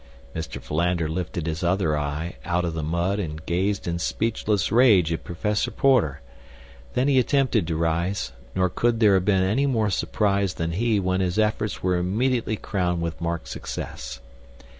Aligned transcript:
Mr. 0.35 0.59
Philander 0.59 1.07
lifted 1.07 1.45
his 1.45 1.63
other 1.63 1.95
eye 1.95 2.35
out 2.43 2.65
of 2.65 2.73
the 2.73 2.81
mud 2.81 3.19
and 3.19 3.45
gazed 3.45 3.87
in 3.87 3.99
speechless 3.99 4.71
rage 4.71 5.13
at 5.13 5.23
Professor 5.23 5.69
Porter. 5.69 6.21
Then 6.95 7.07
he 7.07 7.19
attempted 7.19 7.67
to 7.67 7.75
rise; 7.75 8.31
nor 8.55 8.67
could 8.67 8.99
there 8.99 9.13
have 9.13 9.25
been 9.25 9.43
any 9.43 9.67
more 9.67 9.91
surprised 9.91 10.57
than 10.57 10.71
he 10.71 10.99
when 10.99 11.21
his 11.21 11.37
efforts 11.37 11.83
were 11.83 11.97
immediately 11.97 12.55
crowned 12.55 13.03
with 13.03 13.21
marked 13.21 13.47
success. 13.47 14.21